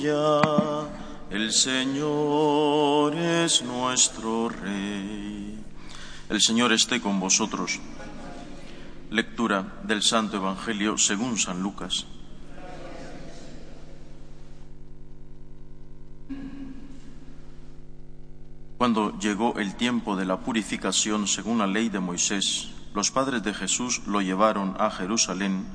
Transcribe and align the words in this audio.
El 0.00 1.50
Señor 1.50 3.16
es 3.16 3.62
nuestro 3.62 4.48
Rey. 4.48 5.58
El 6.28 6.40
Señor 6.40 6.72
esté 6.72 7.00
con 7.00 7.18
vosotros. 7.18 7.80
Lectura 9.10 9.80
del 9.82 10.02
Santo 10.02 10.36
Evangelio 10.36 10.96
según 10.98 11.36
San 11.36 11.60
Lucas. 11.62 12.06
Cuando 18.76 19.18
llegó 19.18 19.58
el 19.58 19.74
tiempo 19.74 20.14
de 20.14 20.26
la 20.26 20.38
purificación 20.38 21.26
según 21.26 21.58
la 21.58 21.66
ley 21.66 21.88
de 21.88 21.98
Moisés, 21.98 22.68
los 22.94 23.10
padres 23.10 23.42
de 23.42 23.52
Jesús 23.52 24.02
lo 24.06 24.20
llevaron 24.20 24.76
a 24.78 24.90
Jerusalén 24.90 25.66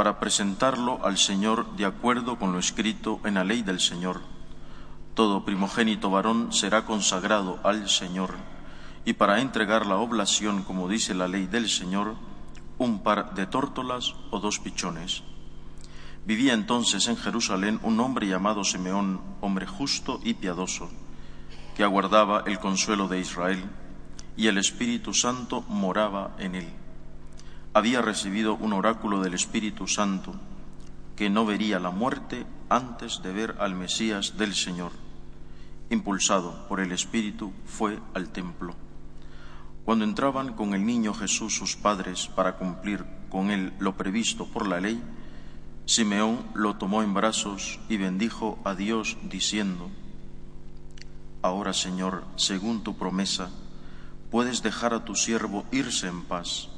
para 0.00 0.18
presentarlo 0.18 1.04
al 1.04 1.18
Señor 1.18 1.76
de 1.76 1.84
acuerdo 1.84 2.38
con 2.38 2.52
lo 2.52 2.58
escrito 2.58 3.20
en 3.26 3.34
la 3.34 3.44
ley 3.44 3.60
del 3.60 3.80
Señor. 3.80 4.22
Todo 5.12 5.44
primogénito 5.44 6.08
varón 6.08 6.54
será 6.54 6.86
consagrado 6.86 7.60
al 7.64 7.86
Señor, 7.86 8.32
y 9.04 9.12
para 9.12 9.42
entregar 9.42 9.84
la 9.84 9.98
oblación, 9.98 10.62
como 10.62 10.88
dice 10.88 11.12
la 11.12 11.28
ley 11.28 11.46
del 11.46 11.68
Señor, 11.68 12.14
un 12.78 13.02
par 13.02 13.34
de 13.34 13.44
tórtolas 13.44 14.14
o 14.30 14.40
dos 14.40 14.58
pichones. 14.58 15.22
Vivía 16.24 16.54
entonces 16.54 17.06
en 17.06 17.18
Jerusalén 17.18 17.78
un 17.82 18.00
hombre 18.00 18.26
llamado 18.26 18.64
Simeón, 18.64 19.20
hombre 19.42 19.66
justo 19.66 20.18
y 20.24 20.32
piadoso 20.32 20.88
que 21.76 21.84
aguardaba 21.84 22.44
el 22.46 22.58
consuelo 22.58 23.06
de 23.06 23.20
Israel, 23.20 23.62
y 24.34 24.46
el 24.46 24.56
Espíritu 24.56 25.12
Santo 25.12 25.60
moraba 25.68 26.34
en 26.38 26.54
él. 26.54 26.79
Había 27.72 28.02
recibido 28.02 28.54
un 28.56 28.72
oráculo 28.72 29.22
del 29.22 29.34
Espíritu 29.34 29.86
Santo, 29.86 30.34
que 31.14 31.30
no 31.30 31.46
vería 31.46 31.78
la 31.78 31.90
muerte 31.90 32.46
antes 32.68 33.22
de 33.22 33.32
ver 33.32 33.56
al 33.60 33.74
Mesías 33.74 34.36
del 34.36 34.54
Señor. 34.54 34.92
Impulsado 35.90 36.66
por 36.68 36.80
el 36.80 36.92
Espíritu, 36.92 37.52
fue 37.66 37.98
al 38.14 38.30
templo. 38.30 38.74
Cuando 39.84 40.04
entraban 40.04 40.54
con 40.54 40.72
el 40.72 40.86
niño 40.86 41.12
Jesús 41.12 41.54
sus 41.54 41.76
padres 41.76 42.26
para 42.28 42.56
cumplir 42.56 43.04
con 43.28 43.50
él 43.50 43.72
lo 43.78 43.96
previsto 43.96 44.46
por 44.46 44.66
la 44.66 44.80
ley, 44.80 45.02
Simeón 45.84 46.46
lo 46.54 46.76
tomó 46.76 47.02
en 47.02 47.12
brazos 47.12 47.80
y 47.88 47.98
bendijo 47.98 48.58
a 48.64 48.74
Dios 48.74 49.16
diciendo, 49.28 49.90
Ahora, 51.42 51.72
Señor, 51.72 52.24
según 52.36 52.82
tu 52.82 52.96
promesa, 52.96 53.50
puedes 54.30 54.62
dejar 54.62 54.94
a 54.94 55.04
tu 55.04 55.14
siervo 55.14 55.66
irse 55.70 56.08
en 56.08 56.22
paz, 56.22 56.69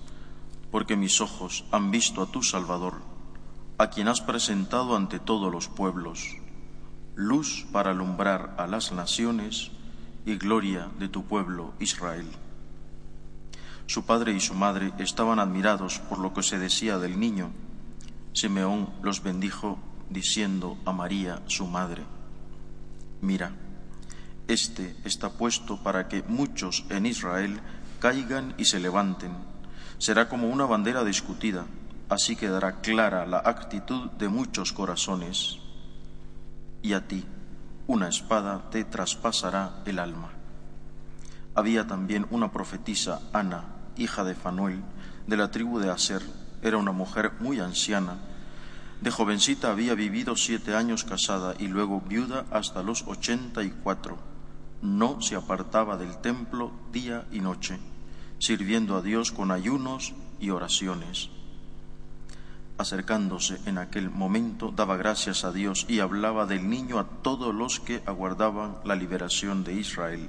porque 0.72 0.96
mis 0.96 1.20
ojos 1.20 1.64
han 1.70 1.90
visto 1.90 2.22
a 2.22 2.26
tu 2.32 2.42
Salvador, 2.42 3.02
a 3.78 3.90
quien 3.90 4.08
has 4.08 4.22
presentado 4.22 4.96
ante 4.96 5.20
todos 5.20 5.52
los 5.52 5.68
pueblos, 5.68 6.36
luz 7.14 7.66
para 7.70 7.90
alumbrar 7.90 8.56
a 8.58 8.66
las 8.66 8.90
naciones 8.90 9.70
y 10.24 10.36
gloria 10.36 10.88
de 10.98 11.08
tu 11.08 11.24
pueblo 11.24 11.74
Israel. 11.78 12.26
Su 13.86 14.06
padre 14.06 14.32
y 14.32 14.40
su 14.40 14.54
madre 14.54 14.94
estaban 14.98 15.38
admirados 15.38 15.98
por 15.98 16.18
lo 16.18 16.32
que 16.32 16.42
se 16.42 16.58
decía 16.58 16.98
del 16.98 17.20
niño. 17.20 17.50
Simeón 18.32 18.88
los 19.02 19.22
bendijo 19.22 19.78
diciendo 20.08 20.78
a 20.86 20.92
María, 20.92 21.42
su 21.48 21.66
madre, 21.66 22.02
Mira, 23.20 23.52
este 24.48 24.96
está 25.04 25.30
puesto 25.30 25.82
para 25.82 26.08
que 26.08 26.22
muchos 26.22 26.84
en 26.88 27.06
Israel 27.06 27.60
caigan 28.00 28.54
y 28.56 28.64
se 28.64 28.80
levanten. 28.80 29.51
Será 30.02 30.28
como 30.28 30.48
una 30.48 30.66
bandera 30.66 31.04
discutida, 31.04 31.64
así 32.08 32.34
quedará 32.34 32.80
clara 32.80 33.24
la 33.24 33.38
actitud 33.38 34.10
de 34.18 34.28
muchos 34.28 34.72
corazones. 34.72 35.60
Y 36.82 36.94
a 36.94 37.06
ti 37.06 37.24
una 37.86 38.08
espada 38.08 38.68
te 38.70 38.82
traspasará 38.82 39.80
el 39.86 40.00
alma. 40.00 40.30
Había 41.54 41.86
también 41.86 42.26
una 42.32 42.50
profetisa, 42.50 43.20
Ana, 43.32 43.62
hija 43.96 44.24
de 44.24 44.34
Fanuel, 44.34 44.82
de 45.28 45.36
la 45.36 45.52
tribu 45.52 45.78
de 45.78 45.90
Aser. 45.90 46.22
Era 46.62 46.78
una 46.78 46.90
mujer 46.90 47.34
muy 47.38 47.60
anciana. 47.60 48.16
De 49.00 49.12
jovencita 49.12 49.70
había 49.70 49.94
vivido 49.94 50.34
siete 50.34 50.74
años 50.74 51.04
casada 51.04 51.54
y 51.60 51.68
luego 51.68 52.00
viuda 52.00 52.44
hasta 52.50 52.82
los 52.82 53.06
ochenta 53.06 53.62
y 53.62 53.70
cuatro 53.70 54.18
no 54.82 55.22
se 55.22 55.36
apartaba 55.36 55.96
del 55.96 56.16
templo 56.16 56.72
día 56.90 57.24
y 57.30 57.38
noche, 57.38 57.78
sirviendo 58.42 58.96
a 58.96 59.02
Dios 59.02 59.30
con 59.30 59.52
ayunos 59.52 60.14
y 60.40 60.50
oraciones. 60.50 61.30
Acercándose 62.76 63.60
en 63.66 63.78
aquel 63.78 64.10
momento, 64.10 64.72
daba 64.72 64.96
gracias 64.96 65.44
a 65.44 65.52
Dios 65.52 65.86
y 65.88 66.00
hablaba 66.00 66.44
del 66.44 66.68
niño 66.68 66.98
a 66.98 67.06
todos 67.22 67.54
los 67.54 67.78
que 67.78 68.02
aguardaban 68.04 68.78
la 68.84 68.96
liberación 68.96 69.62
de 69.62 69.74
Israel. 69.74 70.28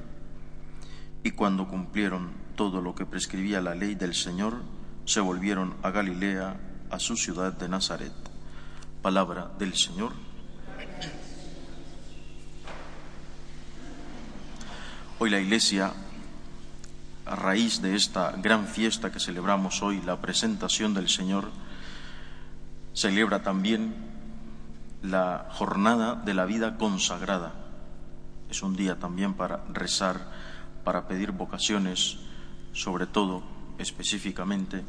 Y 1.24 1.32
cuando 1.32 1.68
cumplieron 1.68 2.34
todo 2.56 2.82
lo 2.82 2.94
que 2.94 3.08
prescribía 3.08 3.62
la 3.62 3.74
ley 3.74 3.96
del 3.96 4.14
Señor, 4.14 4.62
se 5.06 5.20
volvieron 5.20 5.74
a 5.82 5.90
Galilea, 5.90 6.56
a 6.92 7.00
su 7.00 7.18
ciudad 7.18 7.54
de 7.54 7.68
Nazaret. 7.68 8.14
Palabra 9.02 9.50
del 9.58 9.74
Señor. 9.74 10.12
Hoy 15.18 15.32
la 15.32 15.40
Iglesia, 15.40 15.94
a 17.34 17.36
raíz 17.36 17.82
de 17.82 17.96
esta 17.96 18.32
gran 18.34 18.68
fiesta 18.68 19.12
que 19.12 19.20
celebramos 19.20 19.82
hoy, 19.82 20.00
la 20.06 20.22
presentación 20.22 20.94
del 20.94 21.10
Señor, 21.10 21.50
celebra 22.94 23.42
también 23.42 23.96
la 25.02 25.48
jornada 25.50 26.14
de 26.14 26.36
la 26.36 26.46
vida 26.46 26.78
consagrada. 26.78 27.54
Es 28.52 28.62
un 28.62 28.76
día 28.76 29.00
también 29.00 29.34
para 29.34 29.64
rezar, 29.74 30.30
para 30.84 31.08
pedir 31.08 31.32
vocaciones, 31.32 32.20
sobre 32.72 33.08
todo, 33.08 33.42
específicamente, 33.80 34.84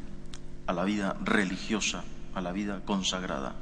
a 0.67 0.73
la 0.73 0.83
vida 0.83 1.17
religiosa, 1.23 2.03
a 2.35 2.41
la 2.41 2.51
vida 2.51 2.81
consagrada. 2.85 3.55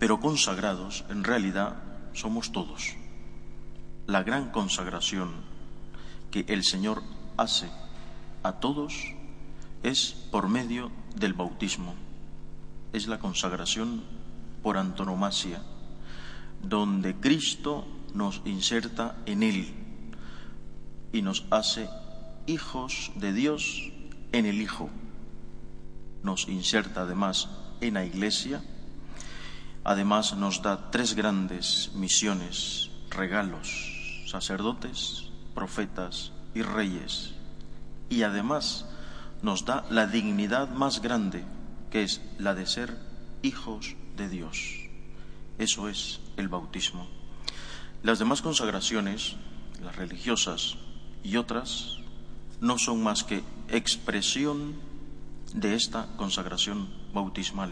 Pero 0.00 0.18
consagrados, 0.18 1.04
en 1.08 1.22
realidad, 1.22 1.76
somos 2.14 2.50
todos 2.50 2.96
la 4.06 4.24
gran 4.24 4.50
consagración 4.50 5.51
que 6.32 6.44
el 6.48 6.64
Señor 6.64 7.04
hace 7.36 7.70
a 8.42 8.54
todos 8.54 8.94
es 9.84 10.16
por 10.32 10.48
medio 10.48 10.90
del 11.14 11.34
bautismo. 11.34 11.94
Es 12.92 13.06
la 13.06 13.20
consagración 13.20 14.02
por 14.62 14.76
antonomasia, 14.76 15.62
donde 16.62 17.14
Cristo 17.14 17.86
nos 18.14 18.42
inserta 18.44 19.16
en 19.26 19.42
Él 19.42 19.74
y 21.12 21.22
nos 21.22 21.44
hace 21.50 21.88
hijos 22.46 23.12
de 23.14 23.32
Dios 23.32 23.92
en 24.32 24.46
el 24.46 24.60
Hijo. 24.60 24.90
Nos 26.22 26.48
inserta 26.48 27.02
además 27.02 27.48
en 27.80 27.94
la 27.94 28.04
Iglesia, 28.04 28.62
además 29.84 30.36
nos 30.36 30.62
da 30.62 30.90
tres 30.90 31.14
grandes 31.14 31.90
misiones, 31.94 32.90
regalos 33.10 34.24
sacerdotes, 34.26 35.31
profetas 35.54 36.32
y 36.54 36.62
reyes. 36.62 37.34
Y 38.08 38.22
además 38.22 38.86
nos 39.42 39.64
da 39.64 39.84
la 39.90 40.06
dignidad 40.06 40.70
más 40.70 41.02
grande, 41.02 41.44
que 41.90 42.02
es 42.02 42.20
la 42.38 42.54
de 42.54 42.66
ser 42.66 42.96
hijos 43.42 43.96
de 44.16 44.28
Dios. 44.28 44.88
Eso 45.58 45.88
es 45.88 46.20
el 46.36 46.48
bautismo. 46.48 47.06
Las 48.02 48.18
demás 48.18 48.42
consagraciones, 48.42 49.36
las 49.82 49.96
religiosas 49.96 50.76
y 51.22 51.36
otras, 51.36 51.98
no 52.60 52.78
son 52.78 53.02
más 53.02 53.24
que 53.24 53.42
expresión 53.68 54.74
de 55.54 55.74
esta 55.74 56.06
consagración 56.16 56.88
bautismal. 57.12 57.70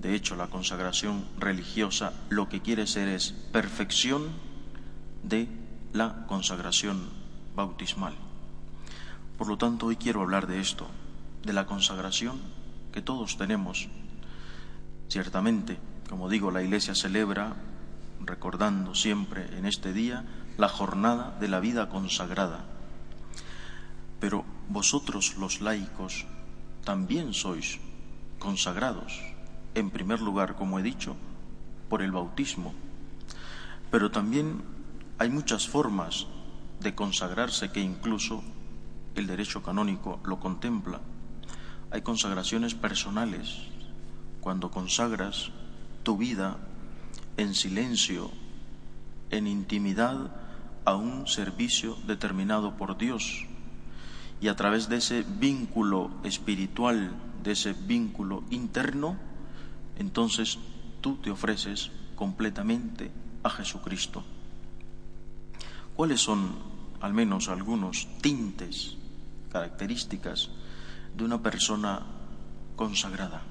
De 0.00 0.14
hecho, 0.14 0.36
la 0.36 0.48
consagración 0.48 1.24
religiosa 1.38 2.12
lo 2.28 2.48
que 2.48 2.60
quiere 2.60 2.86
ser 2.86 3.08
es 3.08 3.32
perfección 3.52 4.28
de 5.22 5.48
la 5.94 6.26
consagración 6.26 7.08
bautismal. 7.54 8.14
Por 9.38 9.46
lo 9.46 9.56
tanto, 9.56 9.86
hoy 9.86 9.96
quiero 9.96 10.22
hablar 10.22 10.48
de 10.48 10.60
esto, 10.60 10.88
de 11.44 11.52
la 11.52 11.66
consagración 11.66 12.40
que 12.92 13.00
todos 13.00 13.38
tenemos. 13.38 13.88
Ciertamente, 15.08 15.78
como 16.10 16.28
digo, 16.28 16.50
la 16.50 16.64
Iglesia 16.64 16.96
celebra, 16.96 17.54
recordando 18.20 18.96
siempre 18.96 19.56
en 19.56 19.66
este 19.66 19.92
día, 19.92 20.24
la 20.58 20.68
jornada 20.68 21.36
de 21.38 21.46
la 21.46 21.60
vida 21.60 21.88
consagrada. 21.88 22.64
Pero 24.18 24.44
vosotros 24.68 25.36
los 25.38 25.60
laicos 25.60 26.26
también 26.82 27.34
sois 27.34 27.78
consagrados, 28.40 29.22
en 29.76 29.90
primer 29.90 30.20
lugar, 30.20 30.56
como 30.56 30.80
he 30.80 30.82
dicho, 30.82 31.14
por 31.88 32.02
el 32.02 32.10
bautismo, 32.10 32.74
pero 33.92 34.10
también 34.10 34.74
hay 35.18 35.30
muchas 35.30 35.68
formas 35.68 36.26
de 36.80 36.94
consagrarse 36.94 37.70
que 37.70 37.80
incluso 37.80 38.42
el 39.14 39.26
derecho 39.26 39.62
canónico 39.62 40.20
lo 40.24 40.40
contempla. 40.40 41.00
Hay 41.90 42.02
consagraciones 42.02 42.74
personales, 42.74 43.60
cuando 44.40 44.70
consagras 44.70 45.50
tu 46.02 46.16
vida 46.16 46.56
en 47.36 47.54
silencio, 47.54 48.30
en 49.30 49.46
intimidad, 49.46 50.30
a 50.84 50.96
un 50.96 51.26
servicio 51.26 51.96
determinado 52.06 52.76
por 52.76 52.98
Dios. 52.98 53.46
Y 54.40 54.48
a 54.48 54.56
través 54.56 54.88
de 54.88 54.96
ese 54.96 55.22
vínculo 55.22 56.10
espiritual, 56.24 57.12
de 57.42 57.52
ese 57.52 57.72
vínculo 57.72 58.42
interno, 58.50 59.16
entonces 59.96 60.58
tú 61.00 61.16
te 61.16 61.30
ofreces 61.30 61.90
completamente 62.16 63.10
a 63.42 63.50
Jesucristo. 63.50 64.24
¿Cuáles 65.96 66.20
son 66.20 66.56
al 67.00 67.12
menos 67.12 67.48
algunos 67.48 68.08
tintes, 68.20 68.96
características 69.50 70.50
de 71.16 71.24
una 71.24 71.40
persona 71.40 72.02
consagrada? 72.74 73.42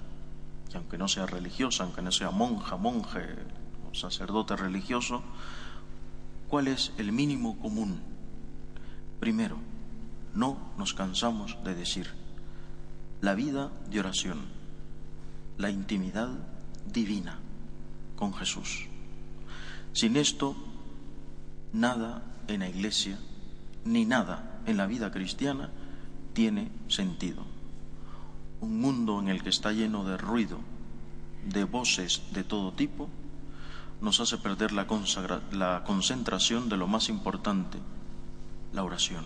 Que 0.70 0.78
aunque 0.78 0.98
no 0.98 1.08
sea 1.08 1.26
religiosa, 1.26 1.84
aunque 1.84 2.02
no 2.02 2.12
sea 2.12 2.32
monja, 2.32 2.76
monje 2.76 3.22
o 3.90 3.96
sacerdote 3.96 4.58
religioso, 4.58 5.24
¿cuál 6.50 6.68
es 6.68 6.92
el 6.98 7.14
mínimo 7.14 7.58
común? 7.60 8.02
Primero, 9.22 9.58
no 10.34 10.58
nos 10.78 10.94
cansamos 10.94 11.58
de 11.64 11.76
decir 11.76 12.08
la 13.22 13.36
vida 13.36 13.72
de 13.90 14.02
oración, 14.02 14.42
la 15.58 15.70
intimidad 15.70 16.30
divina 16.92 17.40
con 18.18 18.34
Jesús. 18.34 18.88
Sin 19.94 20.18
esto, 20.18 20.58
nada 21.72 22.33
en 22.48 22.60
la 22.60 22.70
iglesia 22.70 23.18
ni 23.86 24.06
nada 24.06 24.62
en 24.66 24.78
la 24.78 24.86
vida 24.86 25.12
cristiana 25.12 25.70
tiene 26.34 26.72
sentido. 26.88 27.44
Un 28.62 28.80
mundo 28.80 29.20
en 29.20 29.28
el 29.28 29.44
que 29.44 29.50
está 29.50 29.72
lleno 29.72 30.04
de 30.06 30.18
ruido, 30.18 30.60
de 31.46 31.64
voces 31.66 32.24
de 32.32 32.44
todo 32.44 32.74
tipo, 32.74 33.10
nos 34.02 34.20
hace 34.20 34.38
perder 34.38 34.72
la, 34.72 34.88
la 35.52 35.84
concentración 35.86 36.70
de 36.70 36.78
lo 36.78 36.88
más 36.88 37.10
importante, 37.10 37.78
la 38.74 38.84
oración. 38.84 39.26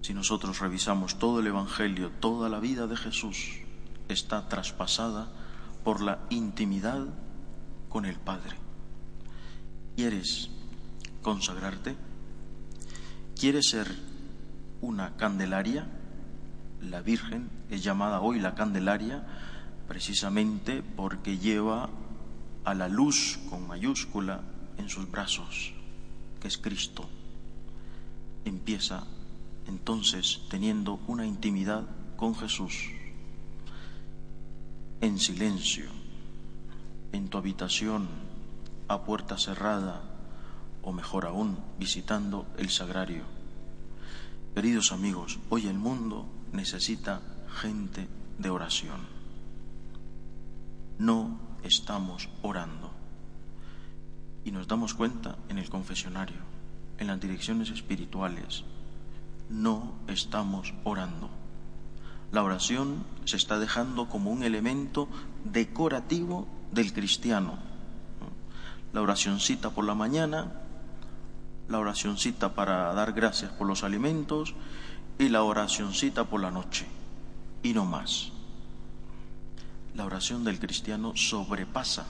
Si 0.00 0.12
nosotros 0.12 0.58
revisamos 0.58 1.18
todo 1.18 1.40
el 1.40 1.46
Evangelio, 1.46 2.10
toda 2.20 2.48
la 2.48 2.60
vida 2.60 2.86
de 2.86 2.96
Jesús 2.96 3.60
está 4.08 4.48
traspasada 4.48 5.28
por 5.82 6.00
la 6.00 6.20
intimidad 6.30 7.06
con 7.88 8.04
el 8.04 8.18
Padre. 8.18 8.56
¿Quieres 9.96 10.50
consagrarte? 11.24 11.96
¿Quieres 13.34 13.70
ser 13.70 13.88
una 14.80 15.16
candelaria? 15.16 15.88
La 16.80 17.00
Virgen 17.00 17.50
es 17.70 17.82
llamada 17.82 18.20
hoy 18.20 18.38
la 18.38 18.54
Candelaria 18.54 19.26
precisamente 19.88 20.82
porque 20.82 21.38
lleva 21.38 21.88
a 22.64 22.74
la 22.74 22.88
luz 22.88 23.38
con 23.50 23.66
mayúscula 23.66 24.42
en 24.76 24.88
sus 24.88 25.10
brazos, 25.10 25.72
que 26.40 26.48
es 26.48 26.58
Cristo. 26.58 27.08
Empieza 28.44 29.04
entonces 29.66 30.42
teniendo 30.50 31.00
una 31.06 31.26
intimidad 31.26 31.84
con 32.16 32.34
Jesús, 32.34 32.90
en 35.00 35.18
silencio, 35.18 35.86
en 37.12 37.28
tu 37.28 37.38
habitación, 37.38 38.08
a 38.88 39.04
puerta 39.04 39.38
cerrada, 39.38 40.13
o 40.84 40.92
mejor 40.92 41.26
aún, 41.26 41.58
visitando 41.78 42.46
el 42.58 42.70
sagrario. 42.70 43.24
Queridos 44.54 44.92
amigos, 44.92 45.38
hoy 45.50 45.66
el 45.66 45.78
mundo 45.78 46.26
necesita 46.52 47.20
gente 47.60 48.06
de 48.38 48.50
oración. 48.50 49.00
No 50.98 51.38
estamos 51.62 52.28
orando. 52.42 52.90
Y 54.44 54.50
nos 54.50 54.68
damos 54.68 54.94
cuenta 54.94 55.36
en 55.48 55.58
el 55.58 55.70
confesionario, 55.70 56.36
en 56.98 57.06
las 57.06 57.20
direcciones 57.20 57.70
espirituales, 57.70 58.64
no 59.48 59.94
estamos 60.06 60.74
orando. 60.84 61.30
La 62.30 62.42
oración 62.42 63.04
se 63.24 63.36
está 63.36 63.58
dejando 63.58 64.08
como 64.08 64.30
un 64.30 64.42
elemento 64.42 65.08
decorativo 65.44 66.46
del 66.72 66.92
cristiano. 66.92 67.58
La 68.92 69.02
oracióncita 69.02 69.70
por 69.70 69.84
la 69.84 69.94
mañana, 69.94 70.52
la 71.68 71.78
oracióncita 71.78 72.54
para 72.54 72.92
dar 72.92 73.12
gracias 73.12 73.50
por 73.52 73.66
los 73.66 73.84
alimentos 73.84 74.54
y 75.18 75.28
la 75.28 75.42
oracióncita 75.42 76.24
por 76.24 76.40
la 76.40 76.50
noche. 76.50 76.86
Y 77.62 77.72
no 77.72 77.84
más. 77.84 78.32
La 79.94 80.04
oración 80.04 80.44
del 80.44 80.58
cristiano 80.58 81.12
sobrepasa 81.14 82.06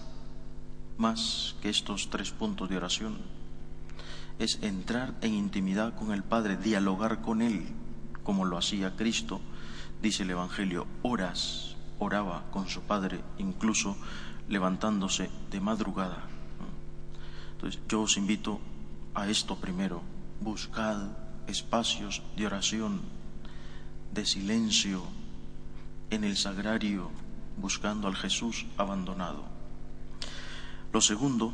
más 0.96 1.56
que 1.60 1.68
estos 1.68 2.10
tres 2.10 2.30
puntos 2.30 2.68
de 2.68 2.76
oración. 2.76 3.18
Es 4.38 4.58
entrar 4.62 5.14
en 5.20 5.34
intimidad 5.34 5.94
con 5.94 6.12
el 6.12 6.22
Padre, 6.22 6.56
dialogar 6.56 7.20
con 7.20 7.42
Él, 7.42 7.66
como 8.22 8.44
lo 8.44 8.58
hacía 8.58 8.96
Cristo. 8.96 9.40
Dice 10.02 10.24
el 10.24 10.30
Evangelio, 10.30 10.86
horas 11.02 11.76
oraba 11.98 12.44
con 12.50 12.68
su 12.68 12.82
Padre, 12.82 13.20
incluso 13.38 13.96
levantándose 14.48 15.30
de 15.50 15.60
madrugada. 15.60 16.24
Entonces 17.52 17.80
yo 17.88 18.02
os 18.02 18.16
invito 18.16 18.60
a 19.14 19.28
esto 19.28 19.56
primero, 19.56 20.02
buscad 20.40 21.08
espacios 21.46 22.22
de 22.36 22.46
oración, 22.46 23.00
de 24.12 24.26
silencio, 24.26 25.02
en 26.10 26.24
el 26.24 26.36
sagrario, 26.36 27.10
buscando 27.56 28.08
al 28.08 28.16
Jesús 28.16 28.66
abandonado. 28.76 29.44
Lo 30.92 31.00
segundo 31.00 31.52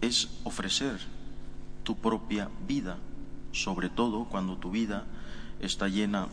es 0.00 0.28
ofrecer 0.44 1.00
tu 1.82 1.96
propia 1.96 2.50
vida, 2.66 2.98
sobre 3.52 3.88
todo 3.88 4.24
cuando 4.24 4.56
tu 4.58 4.70
vida 4.70 5.04
está 5.60 5.88
llena 5.88 6.28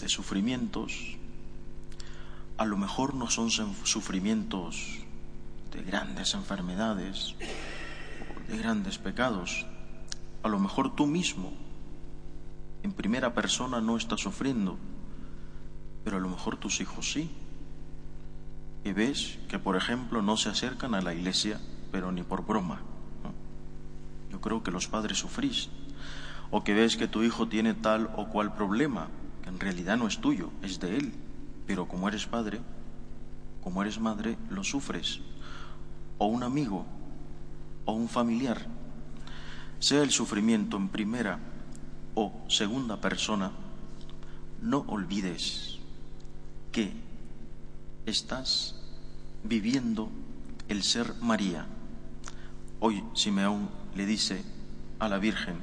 de 0.00 0.08
sufrimientos. 0.08 1.16
A 2.56 2.64
lo 2.64 2.76
mejor 2.76 3.14
no 3.14 3.30
son 3.30 3.50
sufrimientos 3.50 4.98
de 5.72 5.82
grandes 5.82 6.34
enfermedades, 6.34 7.34
de 8.48 8.58
grandes 8.58 8.98
pecados. 8.98 9.66
A 10.42 10.48
lo 10.48 10.58
mejor 10.58 10.94
tú 10.94 11.06
mismo, 11.06 11.52
en 12.82 12.92
primera 12.92 13.34
persona, 13.34 13.80
no 13.80 13.96
estás 13.96 14.20
sufriendo, 14.20 14.76
pero 16.04 16.18
a 16.18 16.20
lo 16.20 16.28
mejor 16.28 16.56
tus 16.56 16.80
hijos 16.80 17.12
sí. 17.12 17.30
Y 18.84 18.92
ves 18.92 19.38
que, 19.48 19.58
por 19.58 19.76
ejemplo, 19.76 20.20
no 20.20 20.36
se 20.36 20.50
acercan 20.50 20.94
a 20.94 21.00
la 21.00 21.14
iglesia, 21.14 21.60
pero 21.90 22.12
ni 22.12 22.22
por 22.22 22.44
broma. 22.44 22.82
Yo 24.30 24.40
creo 24.40 24.62
que 24.62 24.70
los 24.70 24.88
padres 24.88 25.18
sufrís. 25.18 25.70
O 26.50 26.62
que 26.62 26.74
ves 26.74 26.96
que 26.96 27.08
tu 27.08 27.22
hijo 27.22 27.48
tiene 27.48 27.72
tal 27.72 28.10
o 28.16 28.28
cual 28.28 28.54
problema, 28.54 29.08
que 29.42 29.48
en 29.48 29.58
realidad 29.58 29.96
no 29.96 30.06
es 30.06 30.20
tuyo, 30.20 30.50
es 30.62 30.78
de 30.80 30.98
él. 30.98 31.14
Pero 31.66 31.88
como 31.88 32.08
eres 32.08 32.26
padre, 32.26 32.60
como 33.62 33.80
eres 33.80 33.98
madre, 33.98 34.36
lo 34.50 34.62
sufres. 34.62 35.20
O 36.18 36.26
un 36.26 36.42
amigo 36.42 36.84
o 37.84 37.92
un 37.92 38.08
familiar, 38.08 38.66
sea 39.78 40.02
el 40.02 40.10
sufrimiento 40.10 40.76
en 40.76 40.88
primera 40.88 41.38
o 42.14 42.32
segunda 42.48 43.00
persona, 43.00 43.52
no 44.62 44.84
olvides 44.88 45.78
que 46.72 46.92
estás 48.06 48.76
viviendo 49.42 50.10
el 50.68 50.82
ser 50.82 51.14
María. 51.20 51.66
Hoy 52.80 53.04
Simeón 53.14 53.68
le 53.94 54.06
dice 54.06 54.44
a 54.98 55.08
la 55.08 55.18
Virgen, 55.18 55.56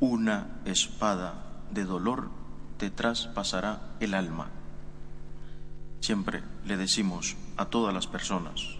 una 0.00 0.60
espada 0.64 1.62
de 1.72 1.84
dolor 1.84 2.30
te 2.78 2.90
traspasará 2.90 3.96
el 4.00 4.14
alma. 4.14 4.48
Siempre 6.00 6.42
le 6.64 6.76
decimos 6.76 7.36
a 7.56 7.66
todas 7.66 7.92
las 7.92 8.06
personas, 8.06 8.77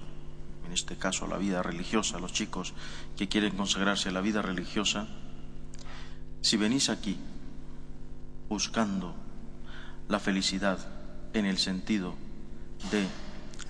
en 0.68 0.74
este 0.74 0.96
caso 0.96 1.26
la 1.26 1.38
vida 1.38 1.62
religiosa, 1.62 2.18
los 2.18 2.34
chicos 2.34 2.74
que 3.16 3.26
quieren 3.26 3.56
consagrarse 3.56 4.10
a 4.10 4.12
la 4.12 4.20
vida 4.20 4.42
religiosa, 4.42 5.08
si 6.42 6.58
venís 6.58 6.90
aquí 6.90 7.16
buscando 8.50 9.14
la 10.08 10.20
felicidad 10.20 10.78
en 11.32 11.46
el 11.46 11.56
sentido 11.56 12.14
de 12.90 13.06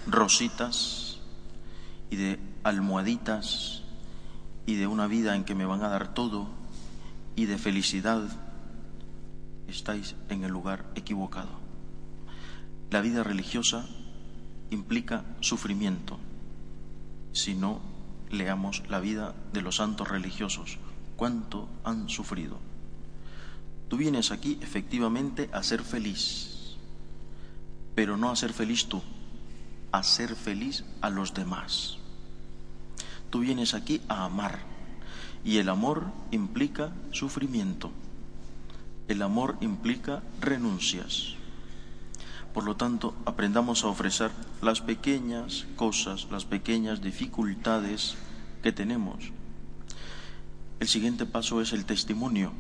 rositas 0.08 1.20
y 2.10 2.16
de 2.16 2.40
almohaditas 2.64 3.84
y 4.66 4.74
de 4.74 4.88
una 4.88 5.06
vida 5.06 5.36
en 5.36 5.44
que 5.44 5.54
me 5.54 5.66
van 5.66 5.82
a 5.84 5.88
dar 5.88 6.14
todo 6.14 6.48
y 7.36 7.46
de 7.46 7.58
felicidad, 7.58 8.22
estáis 9.68 10.16
en 10.30 10.42
el 10.42 10.50
lugar 10.50 10.90
equivocado. 10.96 11.60
La 12.90 13.00
vida 13.02 13.22
religiosa 13.22 13.86
implica 14.70 15.24
sufrimiento, 15.40 16.18
si 17.32 17.54
no 17.54 17.80
leamos 18.30 18.82
la 18.88 19.00
vida 19.00 19.35
de 19.52 19.62
los 19.62 19.76
santos 19.76 20.08
religiosos, 20.08 20.78
cuánto 21.16 21.68
han 21.85 22.08
sufrido. 22.08 22.58
Tú 23.88 23.97
vienes 23.97 24.30
aquí 24.30 24.58
efectivamente 24.61 25.49
a 25.52 25.62
ser 25.62 25.82
feliz, 25.82 26.76
pero 27.94 28.16
no 28.16 28.30
a 28.30 28.37
ser 28.37 28.52
feliz 28.52 28.87
tú, 28.87 29.02
a 29.92 30.02
ser 30.02 30.37
feliz 30.37 30.85
a 31.00 31.11
los 31.11 31.35
demás. 31.35 31.99
Tú 33.30 33.40
vienes 33.40 33.75
aquí 33.75 34.00
a 34.08 34.25
amar. 34.25 34.61
Y 35.44 35.58
el 35.58 35.68
amor 35.68 36.06
implica 36.30 36.92
sufrimiento. 37.12 37.90
El 39.06 39.23
amor 39.23 39.56
implica 39.61 40.23
renuncias. 40.40 41.38
Por 42.58 42.64
lo 42.64 42.74
tanto, 42.74 43.14
aprendamos 43.24 43.84
a 43.84 43.86
ofrecer 43.86 44.32
las 44.62 44.80
pequeñas 44.80 45.68
cosas, 45.76 46.26
las 46.28 46.44
pequeñas 46.44 47.00
dificultades 47.00 48.16
que 48.64 48.72
tenemos. 48.72 49.30
El 50.80 50.88
siguiente 50.88 51.24
paso 51.24 51.60
es 51.60 51.72
el 51.72 51.84
testimonio 51.84 52.50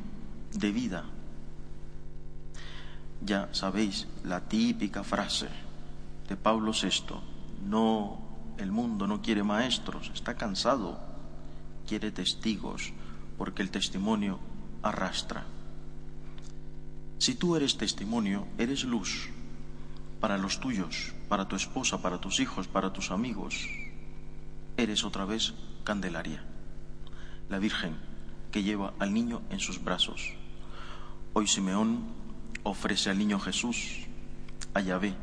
de 0.52 0.70
vida. 0.70 1.04
Ya 3.26 3.48
sabéis 3.50 4.06
la 4.22 4.42
típica 4.42 5.02
frase 5.02 5.48
de 6.28 6.36
Pablo 6.36 6.70
VI, 6.70 7.16
no 7.66 8.20
el 8.56 8.70
mundo 8.70 9.08
no 9.08 9.20
quiere 9.20 9.42
maestros, 9.42 10.12
está 10.14 10.36
cansado, 10.36 10.96
quiere 11.88 12.12
testigos, 12.12 12.92
porque 13.36 13.62
el 13.62 13.72
testimonio 13.72 14.38
arrastra. 14.80 15.44
Si 17.18 17.34
tú 17.34 17.56
eres 17.56 17.76
testimonio, 17.76 18.46
eres 18.58 18.84
luz 18.84 19.28
para 20.20 20.38
los 20.38 20.60
tuyos, 20.60 21.12
para 21.28 21.46
tu 21.46 21.56
esposa, 21.56 22.02
para 22.02 22.20
tus 22.20 22.40
hijos, 22.40 22.68
para 22.68 22.92
tus 22.92 23.10
amigos. 23.10 23.68
Eres 24.76 25.04
otra 25.04 25.24
vez 25.24 25.54
Candelaria, 25.84 26.44
la 27.48 27.58
Virgen 27.58 27.96
que 28.50 28.62
lleva 28.62 28.94
al 28.98 29.12
niño 29.12 29.42
en 29.50 29.60
sus 29.60 29.82
brazos. 29.82 30.32
Hoy 31.34 31.46
Simeón 31.46 32.04
ofrece 32.62 33.10
al 33.10 33.18
niño 33.18 33.38
Jesús 33.38 34.06
a 34.74 34.80
Yahvé. 34.80 35.14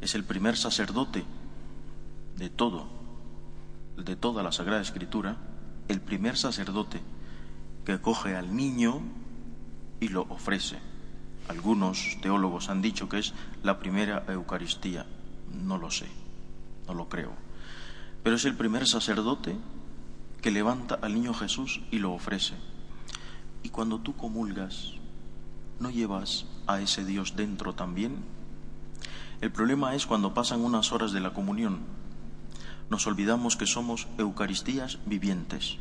Es 0.00 0.14
el 0.14 0.24
primer 0.24 0.56
sacerdote 0.56 1.24
de 2.36 2.50
todo, 2.50 2.88
de 3.96 4.16
toda 4.16 4.42
la 4.42 4.52
Sagrada 4.52 4.80
Escritura, 4.80 5.36
el 5.88 6.00
primer 6.00 6.36
sacerdote 6.36 7.00
que 7.84 8.00
coge 8.00 8.36
al 8.36 8.54
niño 8.54 9.02
y 10.00 10.08
lo 10.08 10.22
ofrece. 10.22 10.91
Algunos 11.52 12.16
teólogos 12.22 12.70
han 12.70 12.80
dicho 12.80 13.10
que 13.10 13.18
es 13.18 13.34
la 13.62 13.78
primera 13.78 14.24
Eucaristía. 14.26 15.04
No 15.52 15.76
lo 15.76 15.90
sé, 15.90 16.06
no 16.86 16.94
lo 16.94 17.10
creo. 17.10 17.32
Pero 18.22 18.36
es 18.36 18.46
el 18.46 18.56
primer 18.56 18.88
sacerdote 18.88 19.58
que 20.40 20.50
levanta 20.50 20.98
al 21.02 21.12
niño 21.12 21.34
Jesús 21.34 21.82
y 21.90 21.98
lo 21.98 22.14
ofrece. 22.14 22.54
Y 23.62 23.68
cuando 23.68 23.98
tú 23.98 24.16
comulgas, 24.16 24.94
¿no 25.78 25.90
llevas 25.90 26.46
a 26.66 26.80
ese 26.80 27.04
Dios 27.04 27.36
dentro 27.36 27.74
también? 27.74 28.24
El 29.42 29.52
problema 29.52 29.94
es 29.94 30.06
cuando 30.06 30.32
pasan 30.32 30.62
unas 30.62 30.90
horas 30.90 31.12
de 31.12 31.20
la 31.20 31.34
comunión. 31.34 31.80
Nos 32.88 33.06
olvidamos 33.06 33.56
que 33.56 33.66
somos 33.66 34.08
Eucaristías 34.16 35.00
vivientes. 35.04 35.76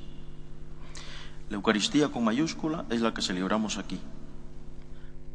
La 1.49 1.55
Eucaristía 1.55 2.09
con 2.09 2.25
mayúscula 2.25 2.85
es 2.89 2.99
la 2.99 3.13
que 3.13 3.21
celebramos 3.21 3.77
aquí. 3.77 4.01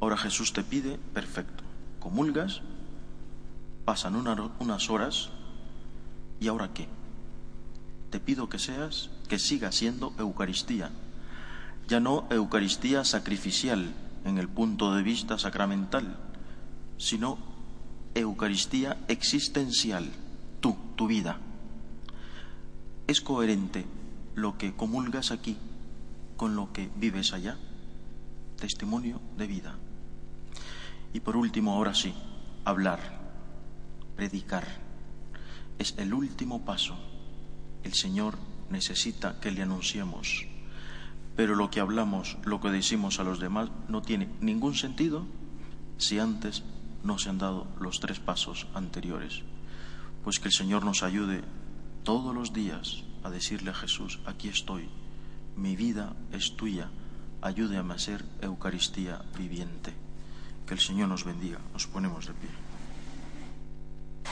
Ahora 0.01 0.17
Jesús 0.17 0.53
te 0.53 0.63
pide, 0.63 0.99
perfecto, 1.15 1.65
comulgas, 2.01 2.61
pasan 3.85 4.17
unas 4.17 4.91
horas, 4.91 5.31
¿y 6.39 6.49
ahora 6.49 6.73
qué? 6.75 6.89
Te 8.11 8.21
pido 8.21 8.49
que 8.49 8.59
seas, 8.59 9.11
que 9.29 9.39
siga 9.39 9.73
siendo 9.73 10.13
Eucaristía, 10.19 10.91
ya 11.89 12.01
no 12.01 12.27
Eucaristía 12.31 13.05
sacrificial 13.05 13.93
en 14.25 14.39
el 14.39 14.49
punto 14.49 14.95
de 14.95 15.03
vista 15.03 15.39
sacramental, 15.39 16.17
sino 16.99 17.39
Eucaristía 18.15 18.99
existencial, 19.09 20.11
tú, 20.61 20.77
tu 20.97 21.07
vida. 21.07 21.39
¿Es 23.07 23.21
coherente 23.21 23.87
lo 24.35 24.59
que 24.59 24.75
comulgas 24.75 25.31
aquí 25.31 25.57
con 26.37 26.57
lo 26.57 26.73
que 26.73 26.91
vives 26.97 27.33
allá? 27.33 27.57
Testimonio 28.59 29.21
de 29.37 29.47
vida. 29.47 29.77
Y 31.17 31.21
por 31.21 31.35
último, 31.35 31.73
ahora 31.73 31.95
sí, 31.95 32.13
hablar, 32.67 33.01
predicar. 34.17 34.67
Es 35.79 35.95
el 35.97 36.13
último 36.13 36.67
paso. 36.67 36.95
El 37.85 37.95
Señor 37.95 38.37
necesita 38.69 39.41
que 39.41 39.51
le 39.51 39.63
anunciemos. 39.63 40.45
Pero 41.35 41.55
lo 41.55 41.71
que 41.71 41.81
hablamos, 41.81 42.37
lo 42.45 42.61
que 42.61 42.69
decimos 42.69 43.19
a 43.19 43.25
los 43.25 43.41
demás, 43.41 43.71
no 43.89 44.03
tiene 44.03 44.29
ningún 44.43 44.75
sentido 44.75 45.25
si 45.97 46.19
antes 46.19 46.65
no 47.03 47.19
se 47.19 47.31
han 47.31 47.39
dado 47.39 47.67
los 47.81 47.99
tres 47.99 48.21
pasos 48.21 48.67
anteriores. 48.75 49.41
Pues 50.23 50.39
que 50.39 50.49
el 50.49 50.55
Señor 50.55 50.85
nos 50.85 51.03
ayude 51.03 51.45
todos 52.03 52.35
los 52.35 52.53
días 52.53 53.05
a 53.23 53.31
decirle 53.31 53.71
a 53.71 53.75
Jesús, 53.75 54.19
aquí 54.27 54.49
estoy, 54.49 54.91
mi 55.57 55.77
vida 55.77 56.15
es 56.33 56.57
tuya, 56.59 56.91
ayúdame 57.41 57.95
a 57.95 57.99
ser 57.99 58.23
Eucaristía 58.43 59.25
viviente. 59.39 60.06
Que 60.67 60.75
el 60.75 60.81
Señor 60.81 61.09
nos 61.09 61.25
bendiga. 61.25 61.59
Nos 61.73 61.87
ponemos 61.87 62.27
de 62.27 62.33
pie. 62.35 62.66